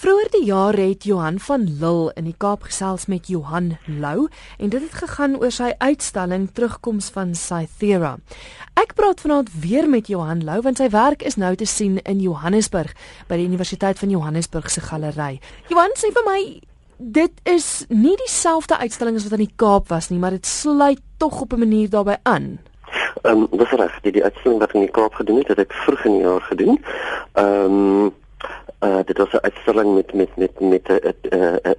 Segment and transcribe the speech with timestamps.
[0.00, 4.70] Vroeger die jaar het Johan van Lille in die Kaap gesels met Johan Lou en
[4.72, 8.14] dit het gegaan oor sy uitstalling Terugkoms van Cythera.
[8.80, 12.22] Ek praat vanaand weer met Johan Lou want sy werk is nou te sien in
[12.24, 12.94] Johannesburg
[13.28, 15.34] by die Universiteit van Johannesburg se galery.
[15.68, 16.40] Johan sê vir my
[16.96, 21.04] dit is nie dieselfde uitstalling as wat in die Kaap was nie, maar dit sluit
[21.20, 22.56] tog op 'n manier daarbey aan.
[23.20, 25.72] Ehm um, dis reg, die, die uitstalling wat in die Kaap gedoen het, het ek
[25.84, 26.84] vroeg in die jaar gedoen.
[27.36, 27.76] Ehm
[28.08, 28.12] um,
[28.80, 31.14] Uh dit was 'n uitstalling met met met met 'n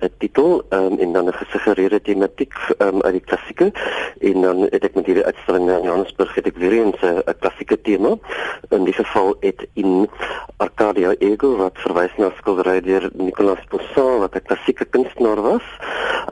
[0.06, 3.72] 'n titel um, en dan 'n gesuggereerde tematiek um, uit die klassieke
[4.20, 7.82] en dan het ek met hierdie uitstalling in Johannesburg het ek weer eens 'n klassieke
[7.82, 8.18] tema.
[8.70, 10.10] In die geval het in
[10.58, 15.66] Arcadia Ego wat verwys na skildery deur Nicolas Poussin wat 'n klassieke kunstenaar was.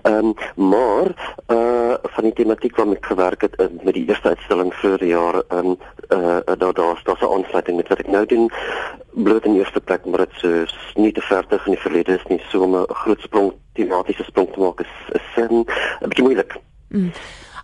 [0.09, 0.33] Ehm um,
[0.69, 1.07] maar
[1.47, 5.11] uh van die tematiek waarmee ek gewerk het uh, met die eerste uitstalling vir die
[5.13, 5.77] jaar ehm um,
[6.17, 8.49] uh daar daar's daar's 'n aansluiting met wat ek nou doen
[9.13, 12.41] bloot in eerste plek maar dit so nie te vertig in die verlede is nie
[12.49, 15.65] so 'n groot sprong tematiese sprong te maak is is 'n
[16.09, 16.57] bietjie moeilik.
[16.87, 17.11] Mm.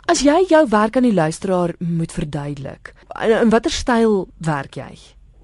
[0.06, 2.94] As jy jou werk aan die luisteraar moet verduidelik,
[3.26, 4.94] in watter styl werk jy?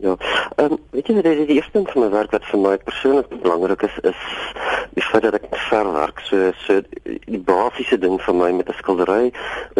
[0.01, 0.15] Ja.
[0.55, 3.27] Ehm um, weet jy die, die eerste ding van my werk wat vir my persoonlik
[3.43, 4.23] belangrik is is
[4.97, 6.23] die feit dat ek ver werk.
[6.25, 9.29] So so die basiese ding vir my met 'n skildery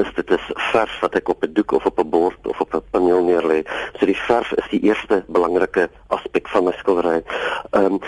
[0.04, 2.76] is dit is verf wat ek op 'n doek of op 'n bord of op
[2.76, 3.66] 'n paneel neerlê.
[3.98, 7.24] So die verf is die eerste belangrike aspek van my skildery.
[7.72, 8.00] Ehm um,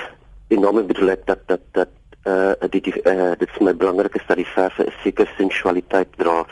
[0.53, 1.89] en dan bedoel ek dat dat dat
[2.30, 6.45] uh dit uh dit is my belangrik is dat die verf 'n sekere sensualiteit dra.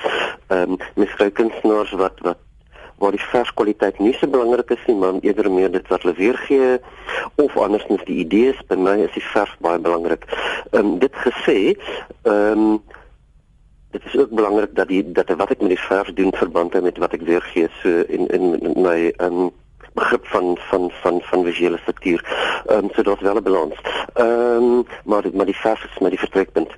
[0.48, 2.38] Ehm um, mens kry kunstenaars wat wat
[3.02, 6.80] waar die verskwaliteit nie so belangrik is nie, maar eerder meer dit wat hulle weergee
[7.42, 10.28] of andersins die idees by my is die vers baie belangrik.
[10.72, 11.60] Ehm um, dit gesê,
[12.24, 12.82] ehm um,
[13.92, 16.84] dit is ook belangrik dat die dat wat ek met die vers doen verband hou
[16.84, 19.52] met wat ek weergee so in in, my ehm um,
[19.94, 22.22] begrip van van van van visuele struktuur.
[22.66, 23.82] Ehm um, so daar's wel 'n balans.
[24.14, 26.72] Ehm um, maar maar die vers is my die vertrekpunt.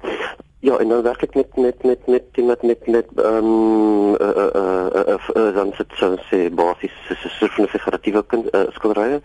[0.64, 4.96] Ja, en dan werk ek met met met met met met met ehm eh eh,
[4.96, 6.96] eh, eh, eh dan sit so sê basies
[7.40, 8.24] so 'n figuratiewe
[8.72, 9.20] skilderye.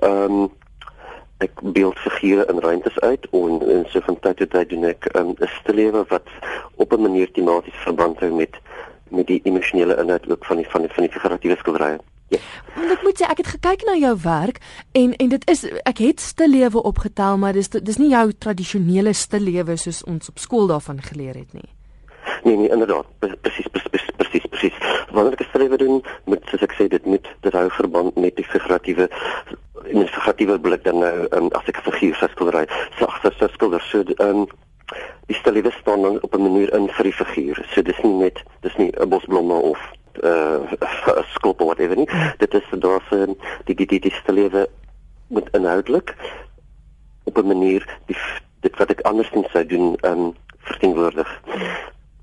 [0.00, 0.46] Ehm
[1.38, 5.04] ek beeld figure in ruimtes uit en en so van tyd tot tyd doen ek
[5.04, 6.28] ehm, 'n um, stillewe wat
[6.74, 8.56] op 'n manier tematies verband hou met
[9.08, 11.98] met die emosionele inhoud ook van die van die van die figuratiewe skilderye.
[12.28, 12.38] Ja.
[12.74, 14.60] Want ek moet sê ek het gekyk na jou werk
[14.92, 19.76] en en dit is ek het stillewe opgetel maar dis dis nie jou tradisionele stillewe
[19.76, 21.68] soos ons op skool daarvan geleer het nie.
[22.44, 24.76] Nee nee inderdaad presies presies presies presies.
[25.10, 28.46] Wanneer ek stillewe doen moet soos ek sê dit moet dit hou verband met die
[28.46, 29.08] figuratiewe
[29.88, 32.66] in 'n figuratiewe blik dan nou um, as ek figuur skildery
[32.98, 34.46] sagter so skilder so um,
[35.28, 37.66] die stillewe staan dan op 'n manier in vir die figuur.
[37.74, 39.78] So dis nie net dis nie 'n bosblomme of
[40.22, 42.08] uh skop of whatever nie.
[42.38, 44.68] Dit is daar vir die die die, die lewe
[45.28, 46.14] met inhoudelik
[47.24, 48.16] op 'n manier die
[48.60, 51.40] dit wat ek andersins sou doen um verteenwoordig.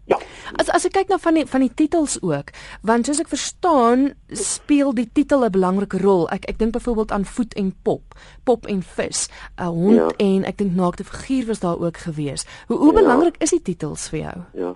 [0.05, 0.19] Ja.
[0.61, 2.51] As as ek kyk na van die van die titels ook,
[2.85, 6.29] want soos ek verstaan, speel die titel 'n belangrike rol.
[6.29, 8.13] Ek ek dink byvoorbeeld aan voet en pop,
[8.43, 10.09] pop en vis, 'n hond ja.
[10.17, 12.45] en ek dink naakte figuur was daar ook gewees.
[12.67, 12.99] Hoe hoe ja.
[13.01, 14.37] belangrik is die titels vir jou?
[14.53, 14.75] Ja.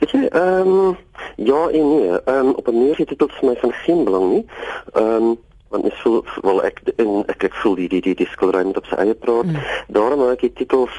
[0.00, 0.96] Weet jy, ehm um,
[1.38, 4.04] ja en nee, ehm um, op 'n manier het dit tot vir my van geen
[4.04, 4.44] belang nie.
[4.92, 5.38] Ehm um,
[5.68, 8.76] want ek voel wel ek in ek ek voel die die die, die skildery met
[8.76, 9.44] op sy eie praat.
[9.44, 9.56] Mm.
[9.88, 10.96] Daarom maak ek die titels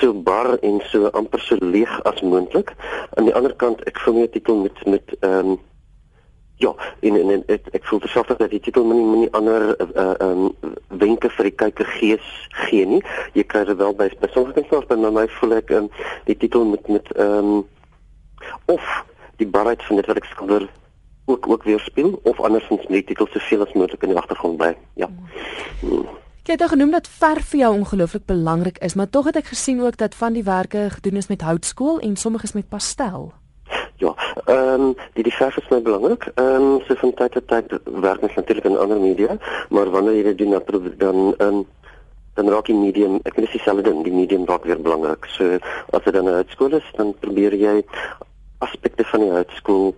[0.00, 2.74] so bar en so amper so leeg as moontlik.
[3.16, 5.60] Aan die ander kant, ek voel 'n titel met met ehm um,
[6.56, 10.12] Ja, en en, en ek ek voel terselfdertyd dat die titel min min ander uh,
[10.22, 10.52] um,
[10.88, 12.28] wenke vir die kyker gees
[12.68, 13.00] gee nie.
[13.34, 15.88] Jy kry dit wel by by sommige kunstenaars, maar my voel ek um,
[16.30, 17.66] die titel met met ehm um,
[18.70, 18.86] of
[19.36, 20.68] die barheid van dit wat ek skilder
[21.24, 24.56] ook ook weer speel of andersins met die titel soveel as moontlik in die agtergrond
[24.56, 24.74] bly.
[24.94, 25.08] Ja.
[25.80, 26.08] Hmm.
[26.44, 29.80] Jy het genoem dat verf vir jou ongelooflik belangrik is, maar tog het ek gesien
[29.80, 33.32] ook dat van die werke gedoen is met houtskool en sommiges met pastel.
[33.96, 34.12] Ja,
[34.44, 36.26] ehm um, die die verf is my belangrik.
[36.34, 39.38] Ehm um, so van tyd tot tyd werk ek natuurlik in ander media,
[39.70, 40.60] maar wanneer jy dit doen
[40.98, 41.64] dan ehm um,
[42.34, 45.24] dan raak die medium, ek wil sê dieselfde ding, die medium raak weer belangrik.
[45.36, 45.58] So
[45.96, 47.84] as dit dan 'n houtskool is, dan probeer jy
[48.64, 49.92] aspekte van die houtskool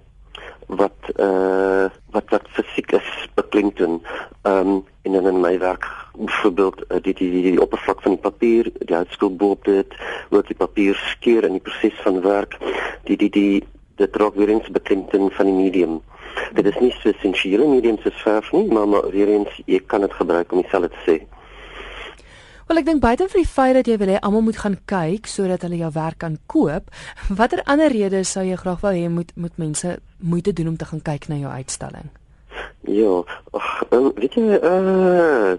[0.67, 4.03] wat eh uh, wat wat fisiek is beklemtoon.
[4.43, 5.87] Ehm um, en dan in my werk
[6.17, 9.95] byvoorbeeld uh, die, die die die oppervlak van die papier, die houtskool bo op dit,
[10.29, 12.59] hoe die papier skeur in die proses van werk,
[13.05, 13.65] die die die
[13.97, 16.01] dit raak weer eens beklemtoon van die medium.
[16.53, 20.01] Dit is nie so essensiële medium soos verf nie, maar maar weer eens jy kan
[20.01, 21.36] dit gebruik om dieselfde te sê.
[22.67, 25.29] Wel ek dink buite vir die feit dat jy wil hê almal moet gaan kyk
[25.31, 26.89] sodat hulle jou werk kan koop,
[27.31, 30.89] watter ander redes sou jy graag wou hê moet moet mense moeite doen om te
[30.91, 32.11] gaan kyk na jou uitstalling?
[32.91, 33.23] Ja,
[33.55, 35.55] ag, um, weet jy, uh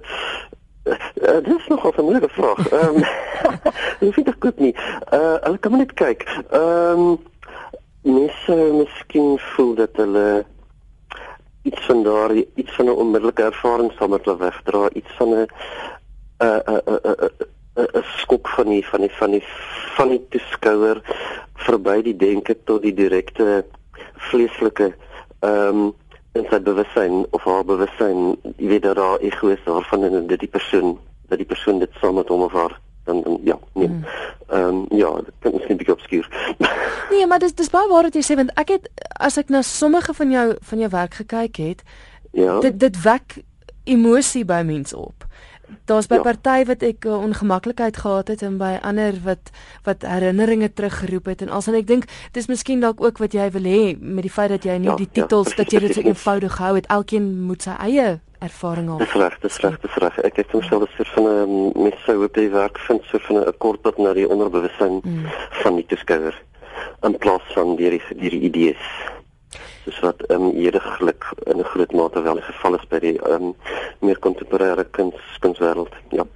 [0.87, 2.69] Uh, dit is nog 'n moeilike vraag.
[2.71, 3.03] Ehm um,
[4.07, 4.75] ek weet ek goed nie.
[5.11, 6.23] Uh hulle kan net kyk.
[6.51, 7.17] Ehm um,
[8.01, 10.45] mense miskien voel dat hulle
[11.67, 15.47] iets van daar iets van 'n onmiddellike ervaring sal met hulle wegdra, iets van 'n
[16.39, 19.43] 'n 'n 'n 'n skok van die van die van die
[19.97, 21.01] van die toeskouer
[21.53, 23.65] verby die denke tot die direkte
[24.29, 24.93] vleeslike
[25.39, 25.95] ehm um,
[26.37, 30.53] in sy bewussyn of haar bewussyn, jy weet dat daar ego's daarvan en dit die
[30.53, 30.97] persoon
[31.27, 33.87] dat die persoon dit saam met hom of haar dan, dan ja, nee.
[33.87, 34.03] Hmm.
[34.47, 36.27] Ehm um, ja, dit kan miskien bietjie obskuur.
[37.11, 38.89] nee, maar dis dis baie waar wat jy sê want ek het
[39.27, 41.83] as ek na sommige van jou van jou werk gekyk het,
[42.31, 42.59] ja.
[42.59, 43.39] dit dit wek
[43.87, 45.27] emosie by mense op.
[45.85, 46.21] Daar's by ja.
[46.21, 49.51] party wat ek uh, ongemaklikheid gehad het en by ander wat
[49.83, 53.67] wat herinneringe teruggeroep het en alsin ek dink dis miskien dalk ook wat jy wil
[53.67, 55.93] hê met die feit dat jy nie ja, die ja, titels ja, dat jy dit
[55.93, 58.99] so eenvoudig hou het elkeen moet sy eie ervaring al.
[59.01, 60.17] Dis reg, dis reg, dis reg.
[60.27, 63.17] Ek het homself as soort van 'n ehm, mens sou op die werk vind so
[63.27, 65.25] van 'n kort pad na die onderbewussyn mm.
[65.63, 66.35] van die toeskouer
[67.01, 68.83] in plaas van deur die deur die idees.
[69.87, 73.53] Dis wat um, eerliklik in 'n groot mate wel die geval is by die um,
[74.03, 75.95] meer kontemporêre kuns kunswêreld.
[76.11, 76.27] Ja.